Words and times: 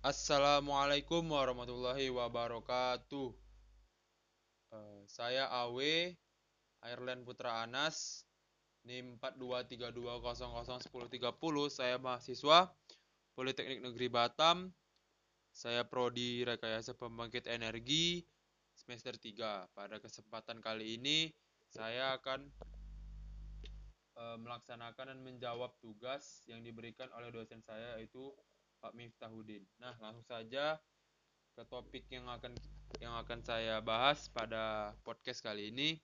Assalamualaikum 0.00 1.28
warahmatullahi 1.28 2.08
wabarakatuh. 2.08 3.36
Eh, 4.72 5.00
saya 5.04 5.44
Awe, 5.52 6.16
Ireland 6.80 7.28
Putra 7.28 7.60
Anas, 7.60 8.24
NIM 8.88 9.20
4232001030. 9.20 11.20
Saya 11.68 12.00
mahasiswa 12.00 12.72
Politeknik 13.36 13.84
Negeri 13.84 14.08
Batam. 14.08 14.72
Saya 15.52 15.84
prodi 15.84 16.48
Rekayasa 16.48 16.96
Pembangkit 16.96 17.44
Energi 17.44 18.24
semester 18.72 19.20
3. 19.20 19.68
Pada 19.76 20.00
kesempatan 20.00 20.64
kali 20.64 20.96
ini 20.96 21.28
saya 21.68 22.16
akan 22.16 22.48
eh, 24.16 24.36
melaksanakan 24.40 25.12
dan 25.12 25.20
menjawab 25.20 25.76
tugas 25.84 26.40
yang 26.48 26.64
diberikan 26.64 27.12
oleh 27.12 27.28
dosen 27.28 27.60
saya 27.60 28.00
yaitu 28.00 28.32
Pak 28.80 28.96
Miftahudin. 28.96 29.62
Nah, 29.76 29.92
langsung 30.00 30.24
saja 30.24 30.80
ke 31.54 31.62
topik 31.68 32.08
yang 32.08 32.24
akan 32.26 32.56
yang 32.98 33.14
akan 33.20 33.44
saya 33.44 33.78
bahas 33.84 34.32
pada 34.32 34.96
podcast 35.04 35.44
kali 35.44 35.70
ini 35.70 36.00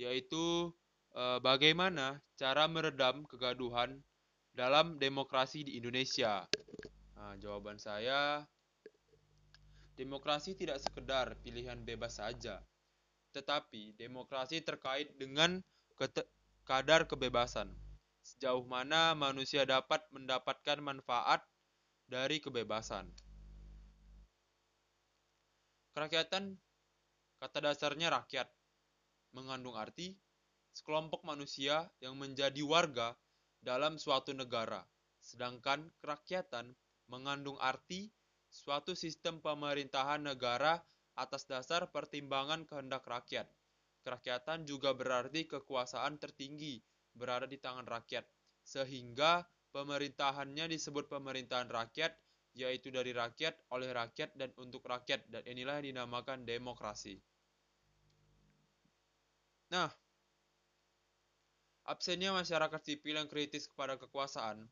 yaitu 0.00 0.72
eh, 1.14 1.38
bagaimana 1.38 2.18
cara 2.34 2.66
meredam 2.66 3.22
kegaduhan 3.28 4.02
dalam 4.56 4.96
demokrasi 4.98 5.68
di 5.68 5.78
Indonesia. 5.78 6.48
Nah, 7.14 7.36
jawaban 7.38 7.78
saya 7.78 8.42
demokrasi 9.94 10.58
tidak 10.58 10.82
sekedar 10.82 11.38
pilihan 11.42 11.78
bebas 11.86 12.18
saja, 12.18 12.58
tetapi 13.30 13.94
demokrasi 13.94 14.62
terkait 14.62 15.14
dengan 15.14 15.62
kadar 16.66 17.06
kebebasan. 17.06 17.70
Sejauh 18.24 18.64
mana 18.64 19.12
manusia 19.14 19.62
dapat 19.68 20.02
mendapatkan 20.10 20.80
manfaat 20.80 21.44
dari 22.08 22.40
kebebasan. 22.40 23.08
Kerakyatan 25.94 26.58
kata 27.38 27.58
dasarnya 27.62 28.10
rakyat 28.10 28.50
mengandung 29.30 29.78
arti 29.78 30.18
sekelompok 30.74 31.22
manusia 31.22 31.86
yang 32.02 32.18
menjadi 32.18 32.60
warga 32.66 33.14
dalam 33.62 33.96
suatu 33.96 34.34
negara. 34.34 34.82
Sedangkan 35.22 35.88
kerakyatan 36.02 36.74
mengandung 37.06 37.56
arti 37.62 38.10
suatu 38.50 38.98
sistem 38.98 39.38
pemerintahan 39.38 40.22
negara 40.22 40.82
atas 41.14 41.46
dasar 41.46 41.88
pertimbangan 41.94 42.66
kehendak 42.66 43.06
rakyat. 43.06 43.46
Kerakyatan 44.02 44.68
juga 44.68 44.92
berarti 44.92 45.46
kekuasaan 45.48 46.20
tertinggi 46.20 46.82
berada 47.14 47.46
di 47.46 47.56
tangan 47.56 47.86
rakyat, 47.86 48.26
sehingga 48.66 49.46
Pemerintahannya 49.74 50.70
disebut 50.70 51.10
pemerintahan 51.10 51.66
rakyat, 51.66 52.14
yaitu 52.54 52.94
dari 52.94 53.10
rakyat, 53.10 53.58
oleh 53.74 53.90
rakyat, 53.90 54.38
dan 54.38 54.54
untuk 54.62 54.86
rakyat. 54.86 55.26
Dan 55.26 55.42
inilah 55.50 55.82
yang 55.82 55.98
dinamakan 55.98 56.46
demokrasi. 56.46 57.18
Nah, 59.74 59.90
absennya 61.90 62.30
masyarakat 62.30 62.80
sipil 62.86 63.18
yang 63.18 63.26
kritis 63.26 63.66
kepada 63.66 63.98
kekuasaan, 63.98 64.62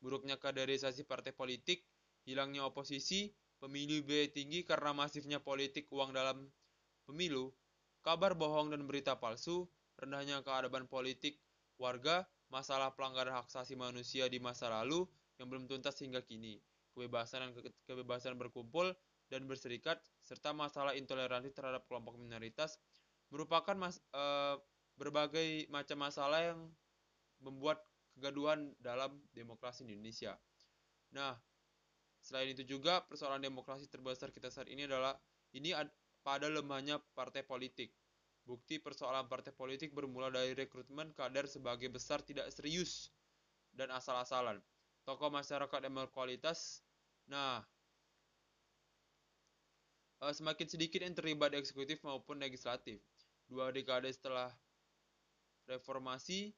buruknya 0.00 0.40
kaderisasi 0.40 1.04
partai 1.04 1.36
politik, 1.36 1.84
hilangnya 2.24 2.64
oposisi, 2.64 3.28
pemilu 3.60 4.00
biaya 4.08 4.32
tinggi 4.32 4.64
karena 4.64 4.96
masifnya 4.96 5.36
politik 5.36 5.92
uang 5.92 6.16
dalam 6.16 6.48
pemilu, 7.04 7.52
kabar 8.00 8.32
bohong 8.32 8.72
dan 8.72 8.88
berita 8.88 9.20
palsu, 9.20 9.68
rendahnya 10.00 10.40
keadaban 10.40 10.88
politik 10.88 11.36
warga, 11.76 12.24
masalah 12.56 12.96
pelanggaran 12.96 13.36
hak 13.36 13.52
asasi 13.52 13.76
manusia 13.76 14.32
di 14.32 14.40
masa 14.40 14.72
lalu 14.72 15.04
yang 15.36 15.52
belum 15.52 15.68
tuntas 15.68 16.00
hingga 16.00 16.24
kini, 16.24 16.56
kebebasan 16.96 17.44
dan 17.44 17.50
ke 17.52 17.68
kebebasan 17.84 18.40
berkumpul 18.40 18.96
dan 19.28 19.44
berserikat, 19.44 20.00
serta 20.24 20.56
masalah 20.56 20.96
intoleransi 20.96 21.52
terhadap 21.52 21.84
kelompok 21.84 22.16
minoritas 22.16 22.80
merupakan 23.28 23.76
mas, 23.76 24.00
e, 24.14 24.24
berbagai 24.96 25.68
macam 25.68 26.00
masalah 26.00 26.40
yang 26.54 26.60
membuat 27.44 27.84
kegaduhan 28.16 28.72
dalam 28.80 29.20
demokrasi 29.36 29.84
Indonesia. 29.84 30.40
Nah, 31.12 31.36
selain 32.24 32.56
itu 32.56 32.64
juga 32.64 33.04
persoalan 33.04 33.44
demokrasi 33.44 33.90
terbesar 33.92 34.32
kita 34.32 34.48
saat 34.48 34.72
ini 34.72 34.88
adalah 34.88 35.12
ini 35.52 35.76
pada 36.24 36.48
lemahnya 36.48 36.96
partai 37.12 37.44
politik. 37.44 37.92
Bukti 38.46 38.78
persoalan 38.78 39.26
partai 39.26 39.50
politik 39.50 39.90
bermula 39.90 40.30
dari 40.30 40.54
rekrutmen 40.54 41.10
kader 41.10 41.50
sebagai 41.50 41.90
besar 41.90 42.22
tidak 42.22 42.46
serius 42.54 43.10
dan 43.74 43.90
asal-asalan. 43.90 44.62
Tokoh 45.02 45.34
masyarakat 45.34 45.80
yang 45.82 45.98
berkualitas, 45.98 46.86
nah, 47.26 47.66
eh, 50.22 50.30
semakin 50.30 50.66
sedikit 50.70 51.02
yang 51.02 51.18
terlibat 51.18 51.58
eksekutif 51.58 51.98
maupun 52.06 52.38
legislatif. 52.38 53.02
Dua 53.50 53.74
dekade 53.74 54.10
setelah 54.14 54.54
reformasi, 55.66 56.54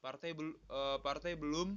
partai, 0.00 0.32
uh, 0.72 1.00
partai 1.00 1.36
belum 1.36 1.76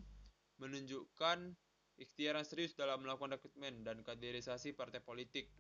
menunjukkan 0.60 1.56
ikhtiar 2.00 2.40
yang 2.40 2.48
serius 2.48 2.76
dalam 2.76 3.04
melakukan 3.04 3.36
rekrutmen 3.36 3.84
dan 3.84 4.00
kaderisasi 4.04 4.72
partai 4.72 5.04
politik 5.04 5.52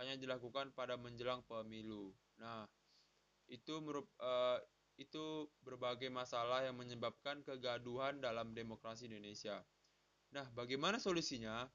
hanya 0.00 0.16
dilakukan 0.16 0.72
pada 0.72 0.96
menjelang 0.96 1.44
pemilu. 1.44 2.12
Nah, 2.40 2.66
itu 3.54 3.78
uh, 4.18 4.58
itu 4.98 5.46
berbagai 5.62 6.10
masalah 6.10 6.66
yang 6.66 6.74
menyebabkan 6.78 7.42
kegaduhan 7.46 8.18
dalam 8.18 8.54
demokrasi 8.54 9.10
Indonesia. 9.10 9.62
Nah, 10.34 10.46
bagaimana 10.54 10.98
solusinya 10.98 11.66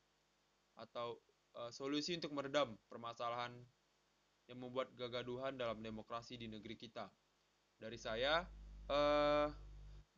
atau 0.79 1.19
uh, 1.55 1.71
solusi 1.71 2.15
untuk 2.15 2.35
meredam 2.35 2.75
permasalahan 2.87 3.55
yang 4.47 4.59
membuat 4.59 4.91
kegaduhan 4.95 5.55
dalam 5.55 5.79
demokrasi 5.79 6.39
di 6.39 6.47
negeri 6.47 6.75
kita? 6.79 7.07
Dari 7.79 7.95
saya, 7.95 8.43
uh, 8.91 9.47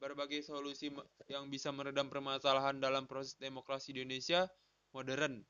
berbagai 0.01 0.41
solusi 0.41 0.89
yang 1.29 1.49
bisa 1.53 1.69
meredam 1.69 2.09
permasalahan 2.09 2.81
dalam 2.81 3.05
proses 3.05 3.38
demokrasi 3.38 3.93
di 3.93 4.01
Indonesia 4.01 4.49
modern, 4.97 5.45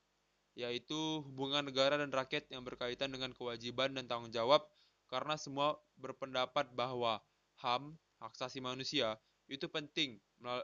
yaitu 0.59 1.23
hubungan 1.23 1.71
negara 1.71 1.95
dan 1.95 2.11
rakyat 2.11 2.51
yang 2.51 2.67
berkaitan 2.67 3.15
dengan 3.15 3.31
kewajiban 3.31 3.95
dan 3.95 4.11
tanggung 4.11 4.35
jawab 4.35 4.67
karena 5.11 5.35
semua 5.35 5.75
berpendapat 5.99 6.71
bahwa 6.71 7.19
HAM 7.59 7.99
hak 8.23 8.31
asasi 8.39 8.63
manusia 8.63 9.19
itu 9.51 9.67
penting 9.67 10.15
nah, 10.39 10.63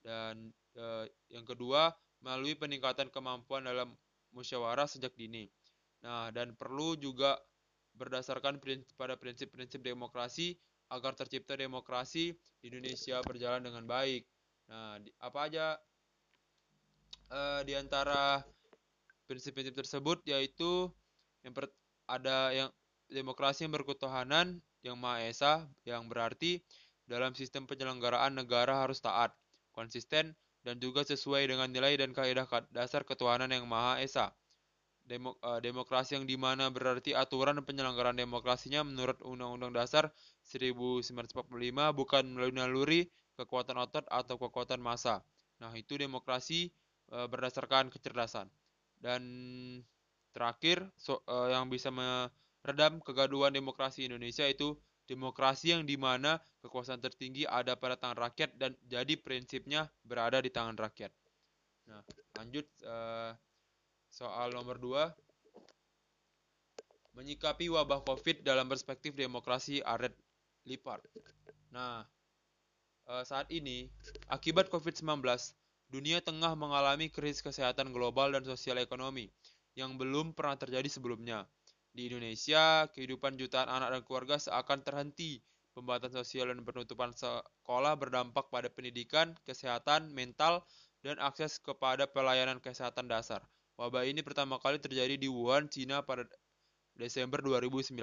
dan 0.00 0.50
uh, 0.80 1.04
yang 1.28 1.44
kedua 1.44 1.92
melalui 2.24 2.56
peningkatan 2.56 3.12
kemampuan 3.12 3.66
dalam 3.66 3.92
musyawarah 4.32 4.88
sejak 4.88 5.12
dini. 5.18 5.50
Nah, 6.02 6.32
dan 6.32 6.56
perlu 6.56 6.96
juga 6.96 7.36
berdasarkan 7.94 8.58
prinsip, 8.58 8.96
pada 8.96 9.14
prinsip-prinsip 9.20 9.84
demokrasi 9.84 10.56
agar 10.88 11.12
tercipta 11.12 11.54
demokrasi 11.54 12.32
di 12.62 12.66
Indonesia 12.72 13.20
berjalan 13.22 13.62
dengan 13.62 13.84
baik. 13.84 14.24
Nah, 14.70 14.96
di, 15.02 15.12
apa 15.20 15.38
aja 15.50 15.66
uh, 17.28 17.60
di 17.66 17.76
antara 17.76 18.40
prinsip-prinsip 19.28 19.76
tersebut 19.76 20.24
yaitu 20.26 20.88
yang 21.42 21.54
per, 21.54 21.68
ada 22.08 22.50
yang 22.54 22.70
demokrasi 23.12 23.68
yang 23.68 23.76
berketuhanan 23.76 24.58
yang 24.82 24.96
Maha 24.98 25.28
Esa 25.28 25.68
yang 25.86 26.10
berarti 26.10 26.58
dalam 27.06 27.36
sistem 27.36 27.68
penyelenggaraan 27.68 28.34
negara 28.34 28.82
harus 28.82 28.98
taat, 28.98 29.30
konsisten, 29.76 30.34
dan 30.62 30.78
juga 30.78 31.02
sesuai 31.02 31.46
dengan 31.50 31.70
nilai 31.70 31.98
dan 31.98 32.14
kaidah 32.14 32.46
dasar 32.70 33.02
ketuhanan 33.06 33.50
yang 33.50 33.66
Maha 33.66 34.02
Esa. 34.02 34.34
Demo, 35.02 35.34
uh, 35.42 35.58
demokrasi 35.58 36.14
yang 36.14 36.30
di 36.30 36.38
mana 36.38 36.70
berarti 36.70 37.10
aturan 37.10 37.58
penyelenggaraan 37.66 38.14
demokrasinya 38.14 38.86
menurut 38.86 39.18
Undang-Undang 39.26 39.74
Dasar 39.74 40.14
1945 40.46 41.18
bukan 41.90 42.22
melalui 42.30 42.54
naluri, 42.54 43.00
kekuatan 43.34 43.82
otot, 43.82 44.06
atau 44.06 44.38
kekuatan 44.38 44.78
massa. 44.78 45.26
Nah, 45.58 45.74
itu 45.74 45.98
demokrasi 45.98 46.70
uh, 47.10 47.26
berdasarkan 47.26 47.90
kecerdasan. 47.90 48.46
Dan 49.02 49.22
terakhir, 50.30 50.86
so, 50.94 51.18
uh, 51.26 51.50
yang 51.50 51.66
bisa 51.66 51.90
me 51.90 52.30
redam 52.62 53.02
kegaduhan 53.02 53.50
demokrasi 53.50 54.06
Indonesia 54.06 54.46
itu 54.46 54.78
demokrasi 55.10 55.74
yang 55.74 55.82
di 55.82 55.98
mana 55.98 56.38
kekuasaan 56.62 57.02
tertinggi 57.02 57.44
ada 57.44 57.74
pada 57.74 57.98
tangan 57.98 58.30
rakyat 58.30 58.54
dan 58.54 58.72
jadi 58.86 59.18
prinsipnya 59.18 59.90
berada 60.06 60.38
di 60.38 60.48
tangan 60.48 60.78
rakyat. 60.78 61.10
Nah, 61.90 62.00
lanjut 62.38 62.66
uh, 62.86 63.34
soal 64.08 64.54
nomor 64.54 64.78
dua. 64.78 65.10
Menyikapi 67.12 67.68
wabah 67.68 68.00
COVID 68.08 68.40
dalam 68.40 68.72
perspektif 68.72 69.12
demokrasi 69.12 69.84
Aret 69.84 70.16
Lipart. 70.64 71.04
Nah, 71.68 72.08
uh, 73.04 73.24
saat 73.26 73.52
ini 73.52 73.92
akibat 74.32 74.72
COVID-19, 74.72 75.20
dunia 75.92 76.24
tengah 76.24 76.56
mengalami 76.56 77.12
krisis 77.12 77.44
kesehatan 77.44 77.92
global 77.92 78.32
dan 78.32 78.48
sosial 78.48 78.80
ekonomi 78.80 79.28
yang 79.76 80.00
belum 80.00 80.32
pernah 80.32 80.56
terjadi 80.56 80.88
sebelumnya. 80.88 81.44
Di 81.92 82.08
Indonesia, 82.08 82.88
kehidupan 82.96 83.36
jutaan 83.36 83.68
anak 83.68 83.92
dan 83.92 84.02
keluarga 84.08 84.40
seakan 84.40 84.80
terhenti. 84.80 85.44
Pembatasan 85.76 86.24
sosial 86.24 86.48
dan 86.52 86.64
penutupan 86.64 87.12
sekolah 87.12 87.96
berdampak 88.00 88.48
pada 88.48 88.72
pendidikan, 88.72 89.36
kesehatan, 89.44 90.08
mental, 90.12 90.64
dan 91.04 91.20
akses 91.20 91.60
kepada 91.60 92.08
pelayanan 92.08 92.60
kesehatan 92.64 93.08
dasar. 93.08 93.44
Wabah 93.76 94.04
ini 94.04 94.20
pertama 94.20 94.56
kali 94.60 94.80
terjadi 94.80 95.16
di 95.16 95.28
Wuhan, 95.28 95.68
Cina 95.68 96.00
pada 96.04 96.28
Desember 96.96 97.40
2019. 97.40 97.96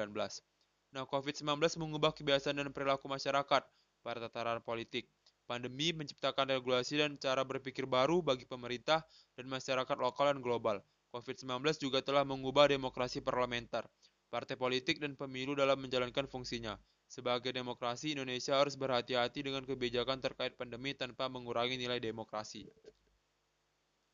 Nah, 0.89 1.05
COVID-19 1.05 1.45
mengubah 1.77 2.13
kebiasaan 2.13 2.57
dan 2.57 2.73
perilaku 2.73 3.05
masyarakat 3.05 3.61
pada 4.01 4.17
tataran 4.25 4.61
politik. 4.65 5.09
Pandemi 5.45 5.93
menciptakan 5.93 6.49
regulasi 6.49 7.01
dan 7.01 7.17
cara 7.17 7.41
berpikir 7.41 7.89
baru 7.89 8.21
bagi 8.21 8.45
pemerintah 8.45 9.01
dan 9.33 9.49
masyarakat 9.49 9.97
lokal 9.97 10.33
dan 10.33 10.41
global. 10.45 10.77
COVID-19 11.09 11.65
juga 11.81 12.05
telah 12.05 12.21
mengubah 12.21 12.69
demokrasi 12.69 13.25
parlementer, 13.25 13.85
partai 14.29 14.53
politik, 14.53 15.01
dan 15.01 15.17
pemilu 15.17 15.57
dalam 15.57 15.81
menjalankan 15.81 16.29
fungsinya. 16.29 16.77
Sebagai 17.09 17.49
demokrasi, 17.49 18.13
Indonesia 18.13 18.53
harus 18.53 18.77
berhati-hati 18.77 19.41
dengan 19.41 19.65
kebijakan 19.65 20.21
terkait 20.21 20.53
pandemi 20.53 20.93
tanpa 20.93 21.25
mengurangi 21.25 21.81
nilai 21.81 21.97
demokrasi. 21.97 22.69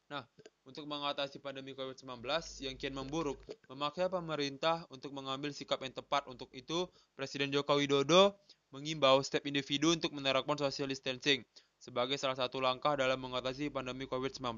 Nah, 0.06 0.24
untuk 0.64 0.86
mengatasi 0.86 1.42
pandemi 1.42 1.76
COVID-19 1.76 2.24
yang 2.64 2.78
kian 2.78 2.96
memburuk, 2.96 3.42
memakai 3.68 4.08
pemerintah 4.08 4.86
untuk 4.94 5.12
mengambil 5.12 5.50
sikap 5.52 5.82
yang 5.82 5.92
tepat. 5.92 6.30
Untuk 6.32 6.48
itu, 6.56 6.88
Presiden 7.18 7.50
Joko 7.50 7.76
Widodo 7.76 8.38
mengimbau 8.70 9.20
setiap 9.20 9.44
individu 9.50 9.92
untuk 9.92 10.14
menerapkan 10.14 10.56
social 10.56 10.88
distancing 10.88 11.42
sebagai 11.82 12.16
salah 12.16 12.38
satu 12.38 12.62
langkah 12.62 12.96
dalam 12.96 13.18
mengatasi 13.18 13.74
pandemi 13.74 14.06
COVID-19. 14.06 14.56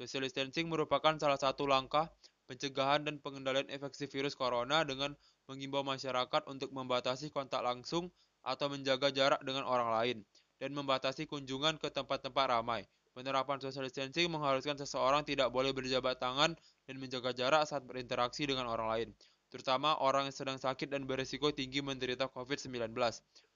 Social 0.00 0.24
distancing 0.24 0.72
merupakan 0.72 1.14
salah 1.20 1.36
satu 1.36 1.68
langkah 1.68 2.08
pencegahan 2.48 3.04
dan 3.06 3.16
pengendalian 3.20 3.68
infeksi 3.72 4.08
virus 4.08 4.36
corona 4.36 4.84
dengan 4.84 5.16
mengimbau 5.48 5.84
masyarakat 5.84 6.48
untuk 6.48 6.72
membatasi 6.72 7.32
kontak 7.32 7.64
langsung 7.64 8.08
atau 8.42 8.66
menjaga 8.68 9.08
jarak 9.14 9.40
dengan 9.46 9.62
orang 9.64 9.90
lain 9.94 10.18
dan 10.58 10.74
membatasi 10.74 11.26
kunjungan 11.26 11.78
ke 11.78 11.90
tempat-tempat 11.90 12.46
ramai. 12.50 12.86
Penerapan 13.12 13.60
social 13.60 13.84
distancing 13.84 14.32
mengharuskan 14.32 14.80
seseorang 14.80 15.20
tidak 15.20 15.52
boleh 15.52 15.76
berjabat 15.76 16.16
tangan 16.16 16.56
dan 16.88 16.96
menjaga 16.96 17.36
jarak 17.36 17.68
saat 17.68 17.84
berinteraksi 17.84 18.48
dengan 18.48 18.64
orang 18.72 18.88
lain, 18.88 19.08
terutama 19.52 20.00
orang 20.00 20.32
yang 20.32 20.36
sedang 20.36 20.56
sakit 20.56 20.88
dan 20.88 21.04
berisiko 21.04 21.52
tinggi 21.52 21.84
menderita 21.84 22.32
COVID-19. 22.32 22.96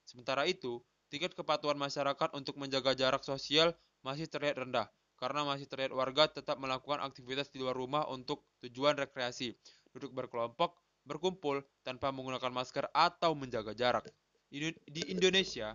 Sementara 0.05 0.45
itu, 0.45 0.85
tingkat 1.09 1.33
kepatuhan 1.33 1.81
masyarakat 1.81 2.37
untuk 2.37 2.61
menjaga 2.61 2.93
jarak 2.93 3.25
sosial 3.25 3.73
masih 4.05 4.29
terlihat 4.29 4.61
rendah, 4.61 4.93
karena 5.17 5.49
masih 5.49 5.65
terlihat 5.65 5.97
warga 5.97 6.29
tetap 6.29 6.61
melakukan 6.61 7.01
aktivitas 7.01 7.49
di 7.49 7.65
luar 7.65 7.73
rumah 7.73 8.05
untuk 8.13 8.45
tujuan 8.61 8.97
rekreasi, 9.01 9.57
duduk 9.97 10.13
berkelompok, 10.13 10.77
berkumpul 11.09 11.65
tanpa 11.81 12.13
menggunakan 12.13 12.53
masker 12.53 12.93
atau 12.93 13.33
menjaga 13.33 13.73
jarak. 13.73 14.05
Di 14.53 15.03
Indonesia, 15.09 15.73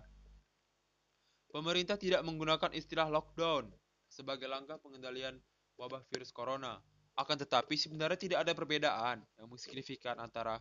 pemerintah 1.50 1.98
tidak 1.98 2.22
menggunakan 2.22 2.70
istilah 2.72 3.10
lockdown 3.10 3.66
sebagai 4.06 4.46
langkah 4.46 4.78
pengendalian 4.78 5.36
wabah 5.76 6.06
virus 6.08 6.30
corona. 6.30 6.78
Akan 7.12 7.36
tetapi 7.36 7.76
sebenarnya 7.76 8.16
tidak 8.16 8.38
ada 8.48 8.56
perbedaan 8.56 9.20
yang 9.36 9.46
signifikan 9.60 10.16
antara 10.16 10.56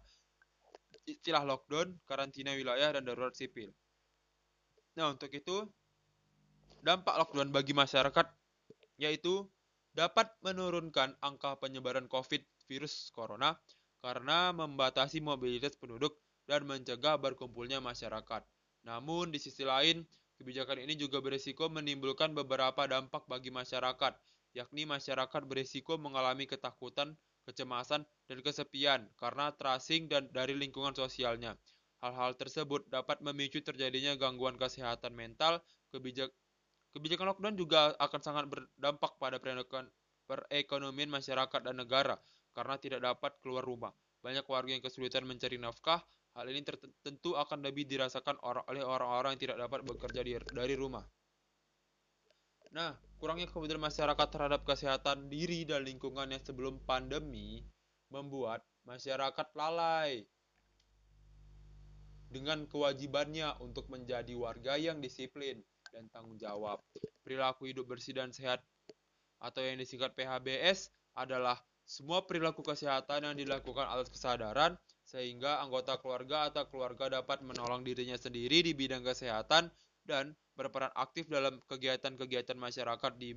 istilah 1.08 1.48
lockdown, 1.48 1.96
karantina 2.04 2.52
wilayah, 2.52 2.92
dan 2.98 3.08
darurat 3.08 3.32
sipil. 3.32 3.72
Nah, 5.00 5.16
untuk 5.16 5.32
itu, 5.32 5.64
dampak 6.84 7.16
lockdown 7.16 7.56
bagi 7.56 7.72
masyarakat 7.72 8.41
yaitu 9.02 9.50
dapat 9.98 10.30
menurunkan 10.46 11.18
angka 11.26 11.58
penyebaran 11.58 12.06
COVID 12.06 12.46
virus 12.70 13.10
corona 13.10 13.58
karena 14.06 14.54
membatasi 14.54 15.20
mobilitas 15.26 15.74
penduduk 15.74 16.22
dan 16.46 16.70
mencegah 16.70 17.18
berkumpulnya 17.18 17.82
masyarakat. 17.82 18.46
Namun 18.86 19.34
di 19.34 19.42
sisi 19.42 19.66
lain, 19.66 20.06
kebijakan 20.38 20.86
ini 20.86 20.98
juga 20.98 21.22
berisiko 21.22 21.70
menimbulkan 21.70 22.34
beberapa 22.34 22.86
dampak 22.86 23.26
bagi 23.26 23.50
masyarakat, 23.50 24.14
yakni 24.58 24.90
masyarakat 24.90 25.42
berisiko 25.46 25.98
mengalami 26.02 26.50
ketakutan, 26.50 27.14
kecemasan, 27.46 28.06
dan 28.26 28.38
kesepian 28.42 29.06
karena 29.18 29.54
tracing 29.54 30.10
dan 30.10 30.30
dari 30.34 30.58
lingkungan 30.58 30.94
sosialnya. 30.98 31.58
Hal-hal 32.02 32.34
tersebut 32.34 32.90
dapat 32.90 33.22
memicu 33.22 33.62
terjadinya 33.62 34.18
gangguan 34.18 34.58
kesehatan 34.58 35.14
mental, 35.14 35.62
kebijak, 35.94 36.34
Kebijakan 36.92 37.32
lockdown 37.32 37.56
juga 37.56 37.96
akan 37.96 38.20
sangat 38.20 38.46
berdampak 38.52 39.16
pada 39.16 39.40
perekonomian 39.40 41.08
masyarakat 41.08 41.62
dan 41.64 41.76
negara 41.80 42.20
karena 42.52 42.76
tidak 42.76 43.00
dapat 43.00 43.40
keluar 43.40 43.64
rumah. 43.64 43.96
Banyak 44.20 44.44
warga 44.46 44.76
yang 44.76 44.84
kesulitan 44.84 45.24
mencari 45.24 45.56
nafkah. 45.56 46.04
Hal 46.32 46.48
ini 46.48 46.64
tentu 47.04 47.36
akan 47.36 47.60
lebih 47.60 47.84
dirasakan 47.88 48.40
oleh 48.44 48.84
orang-orang 48.84 49.36
yang 49.36 49.44
tidak 49.52 49.58
dapat 49.68 49.84
bekerja 49.84 50.22
dari 50.56 50.76
rumah. 50.80 51.04
Nah, 52.72 52.96
kurangnya 53.20 53.52
kemudian 53.52 53.84
masyarakat 53.84 54.28
terhadap 54.32 54.64
kesehatan 54.64 55.28
diri 55.28 55.68
dan 55.68 55.84
lingkungan 55.84 56.32
yang 56.32 56.40
sebelum 56.40 56.80
pandemi 56.88 57.68
membuat 58.08 58.64
masyarakat 58.88 59.48
lalai 59.60 60.24
dengan 62.32 62.64
kewajibannya 62.64 63.60
untuk 63.60 63.92
menjadi 63.92 64.32
warga 64.40 64.80
yang 64.80 65.04
disiplin 65.04 65.60
dan 65.92 66.08
tanggung 66.10 66.40
jawab. 66.40 66.80
Perilaku 67.22 67.70
hidup 67.70 67.86
bersih 67.92 68.16
dan 68.16 68.32
sehat 68.32 68.64
atau 69.38 69.62
yang 69.62 69.78
disingkat 69.78 70.16
PHBS 70.16 70.90
adalah 71.14 71.60
semua 71.84 72.24
perilaku 72.24 72.64
kesehatan 72.64 73.28
yang 73.28 73.36
dilakukan 73.36 73.84
atas 73.84 74.08
kesadaran 74.08 74.80
sehingga 75.04 75.60
anggota 75.60 76.00
keluarga 76.00 76.48
atau 76.48 76.64
keluarga 76.72 77.20
dapat 77.20 77.44
menolong 77.44 77.84
dirinya 77.84 78.16
sendiri 78.16 78.64
di 78.64 78.72
bidang 78.72 79.04
kesehatan 79.04 79.68
dan 80.08 80.32
berperan 80.56 80.94
aktif 80.96 81.28
dalam 81.28 81.60
kegiatan-kegiatan 81.68 82.56
masyarakat 82.56 83.12
di 83.20 83.36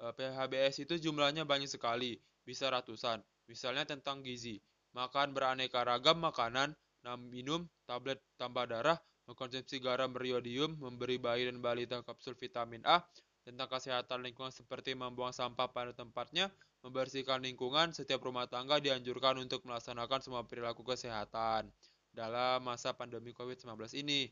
eh, 0.00 0.12
PHBS 0.14 0.86
itu 0.86 0.94
jumlahnya 1.02 1.42
banyak 1.48 1.66
sekali, 1.66 2.14
bisa 2.46 2.70
ratusan. 2.70 3.18
Misalnya 3.50 3.82
tentang 3.88 4.22
gizi, 4.22 4.62
makan 4.94 5.34
beraneka 5.34 5.82
ragam 5.82 6.22
makanan, 6.22 6.78
minum 7.26 7.66
tablet 7.88 8.22
tambah 8.38 8.70
darah, 8.70 9.00
mengkonsumsi 9.28 9.82
garam 9.82 10.12
beriodium, 10.14 10.78
memberi 10.80 11.20
bayi 11.20 11.48
dan 11.48 11.58
balita 11.60 12.00
kapsul 12.04 12.38
vitamin 12.38 12.80
A, 12.88 13.04
tentang 13.44 13.68
kesehatan 13.72 14.20
lingkungan 14.20 14.52
seperti 14.52 14.92
membuang 14.92 15.32
sampah 15.32 15.72
pada 15.72 15.96
tempatnya, 15.96 16.52
membersihkan 16.84 17.40
lingkungan, 17.40 17.92
setiap 17.92 18.20
rumah 18.20 18.48
tangga 18.48 18.80
dianjurkan 18.80 19.40
untuk 19.40 19.64
melaksanakan 19.64 20.20
semua 20.20 20.44
perilaku 20.44 20.84
kesehatan 20.84 21.68
dalam 22.12 22.60
masa 22.62 22.92
pandemi 22.92 23.32
COVID-19 23.32 23.96
ini. 23.96 24.28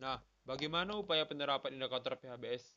Nah, 0.00 0.20
bagaimana 0.44 0.96
upaya 0.96 1.24
penerapan 1.24 1.76
indikator 1.76 2.16
PHBS 2.16 2.76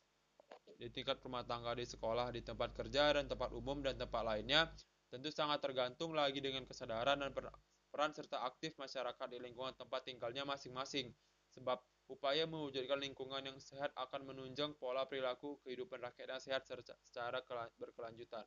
di 0.80 0.88
tingkat 0.88 1.20
rumah 1.20 1.44
tangga 1.44 1.76
di 1.76 1.84
sekolah, 1.84 2.32
di 2.32 2.40
tempat 2.40 2.72
kerja, 2.72 3.16
dan 3.16 3.28
tempat 3.28 3.52
umum, 3.52 3.80
dan 3.84 3.96
tempat 4.00 4.24
lainnya? 4.24 4.68
Tentu 5.10 5.28
sangat 5.34 5.58
tergantung 5.60 6.14
lagi 6.14 6.38
dengan 6.38 6.64
kesadaran 6.64 7.18
dan 7.18 7.34
peran 7.90 8.14
serta 8.14 8.46
aktif 8.46 8.78
masyarakat 8.78 9.26
di 9.26 9.42
lingkungan 9.42 9.74
tempat 9.74 10.06
tinggalnya 10.06 10.46
masing-masing 10.46 11.10
sebab 11.54 11.78
upaya 12.10 12.46
mewujudkan 12.46 12.98
lingkungan 12.98 13.42
yang 13.46 13.58
sehat 13.62 13.94
akan 13.94 14.26
menunjang 14.26 14.74
pola 14.78 15.06
perilaku 15.06 15.62
kehidupan 15.62 16.02
rakyat 16.02 16.38
yang 16.38 16.42
sehat 16.42 16.62
secara 16.66 17.38
berkelanjutan. 17.78 18.42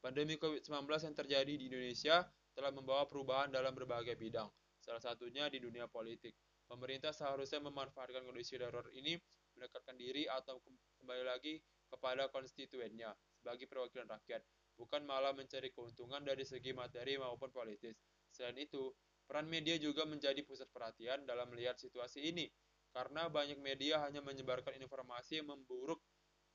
Pandemi 0.00 0.40
COVID-19 0.40 0.88
yang 0.88 1.16
terjadi 1.16 1.52
di 1.56 1.68
Indonesia 1.68 2.24
telah 2.56 2.72
membawa 2.72 3.04
perubahan 3.04 3.52
dalam 3.52 3.76
berbagai 3.76 4.16
bidang, 4.16 4.48
salah 4.80 5.02
satunya 5.02 5.48
di 5.52 5.60
dunia 5.60 5.88
politik. 5.88 6.32
Pemerintah 6.66 7.12
seharusnya 7.12 7.60
memanfaatkan 7.62 8.24
kondisi 8.26 8.56
darurat 8.56 8.88
ini 8.96 9.14
mendekatkan 9.54 9.96
diri 9.96 10.24
atau 10.28 10.60
kembali 11.00 11.24
lagi 11.24 11.60
kepada 11.88 12.28
konstituennya 12.32 13.14
sebagai 13.38 13.70
perwakilan 13.70 14.10
rakyat, 14.10 14.42
bukan 14.74 15.06
malah 15.06 15.30
mencari 15.30 15.70
keuntungan 15.70 16.24
dari 16.26 16.42
segi 16.42 16.74
materi 16.74 17.14
maupun 17.16 17.54
politis. 17.54 17.94
Selain 18.32 18.58
itu, 18.58 18.90
Peran 19.26 19.50
media 19.50 19.74
juga 19.76 20.06
menjadi 20.06 20.38
pusat 20.46 20.70
perhatian 20.70 21.26
dalam 21.26 21.50
melihat 21.50 21.74
situasi 21.74 22.30
ini, 22.30 22.46
karena 22.94 23.26
banyak 23.26 23.58
media 23.58 24.00
hanya 24.06 24.22
menyebarkan 24.22 24.78
informasi 24.78 25.42
yang 25.42 25.50
memburuk, 25.50 25.98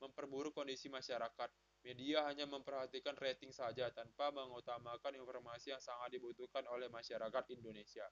memperburuk 0.00 0.56
kondisi 0.56 0.88
masyarakat. 0.88 1.52
Media 1.82 2.24
hanya 2.30 2.46
memperhatikan 2.48 3.18
rating 3.18 3.50
saja 3.52 3.90
tanpa 3.90 4.30
mengutamakan 4.32 5.18
informasi 5.18 5.74
yang 5.74 5.82
sangat 5.82 6.14
dibutuhkan 6.16 6.64
oleh 6.70 6.86
masyarakat 6.88 7.44
Indonesia. 7.54 8.06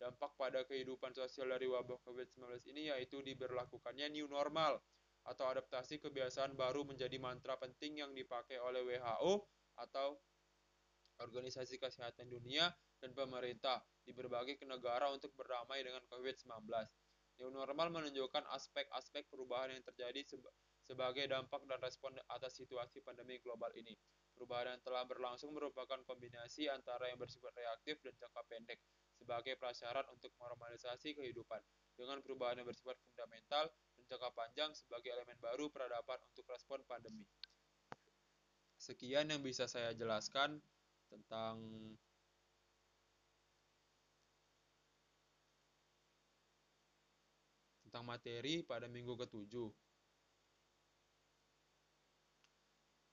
Dampak 0.00 0.34
pada 0.34 0.66
kehidupan 0.66 1.14
sosial 1.14 1.54
dari 1.54 1.68
wabah 1.70 2.00
COVID-19 2.02 2.58
ini 2.74 2.90
yaitu 2.90 3.22
diberlakukannya 3.22 4.10
new 4.10 4.26
normal 4.26 4.82
atau 5.22 5.46
adaptasi 5.46 6.02
kebiasaan 6.02 6.58
baru 6.58 6.82
menjadi 6.82 7.14
mantra 7.22 7.54
penting 7.54 8.02
yang 8.02 8.10
dipakai 8.10 8.58
oleh 8.58 8.82
WHO 8.82 9.46
atau 9.78 10.18
Organisasi 11.22 11.78
Kesehatan 11.78 12.28
Dunia, 12.28 12.66
dan 13.02 13.14
pemerintah 13.14 13.82
di 14.02 14.14
berbagai 14.14 14.62
negara 14.66 15.10
untuk 15.10 15.34
berdamai 15.34 15.82
dengan 15.82 16.02
COVID-19. 16.06 16.66
New 17.42 17.50
normal 17.50 17.90
menunjukkan 17.90 18.46
aspek-aspek 18.54 19.26
perubahan 19.26 19.74
yang 19.74 19.82
terjadi 19.82 20.22
sebagai 20.86 21.24
dampak 21.26 21.66
dan 21.66 21.80
respon 21.82 22.14
atas 22.30 22.60
situasi 22.60 23.02
pandemi 23.02 23.42
global 23.42 23.72
ini. 23.74 23.98
Perubahan 24.36 24.78
yang 24.78 24.82
telah 24.86 25.02
berlangsung 25.06 25.50
merupakan 25.50 25.98
kombinasi 26.06 26.70
antara 26.70 27.10
yang 27.10 27.18
bersifat 27.18 27.50
reaktif 27.58 27.98
dan 28.06 28.14
jangka 28.18 28.42
pendek 28.46 28.78
sebagai 29.18 29.54
prasyarat 29.58 30.06
untuk 30.10 30.34
normalisasi 30.38 31.14
kehidupan, 31.14 31.62
dengan 31.94 32.18
perubahan 32.22 32.58
yang 32.62 32.68
bersifat 32.68 32.98
fundamental 33.06 33.70
dan 33.70 34.02
jangka 34.10 34.30
panjang 34.34 34.70
sebagai 34.74 35.14
elemen 35.14 35.38
baru 35.38 35.70
peradaban 35.70 36.18
untuk 36.32 36.46
respon 36.50 36.82
pandemi. 36.86 37.26
sekian 38.82 39.30
yang 39.30 39.46
bisa 39.46 39.70
saya 39.70 39.94
jelaskan 39.94 40.58
tentang 41.12 41.60
tentang 47.84 48.08
materi 48.08 48.64
pada 48.64 48.88
minggu 48.88 49.12
ketujuh. 49.20 49.68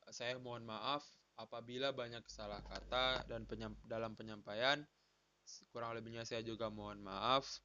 Saya 0.09 0.39
mohon 0.39 0.63
maaf 0.63 1.03
apabila 1.35 1.91
banyak 1.91 2.23
salah 2.31 2.63
kata 2.63 3.27
dan 3.27 3.43
penyam, 3.43 3.75
dalam 3.83 4.15
penyampaian. 4.15 4.79
Kurang 5.75 5.99
lebihnya 5.99 6.23
saya 6.23 6.39
juga 6.47 6.71
mohon 6.71 7.03
maaf. 7.03 7.59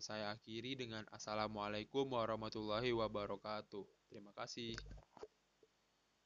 saya 0.00 0.32
akhiri 0.32 0.80
dengan 0.80 1.04
Assalamualaikum 1.12 2.08
warahmatullahi 2.08 2.88
wabarakatuh. 2.96 3.84
Terima 4.08 4.32
kasih. 4.32 4.72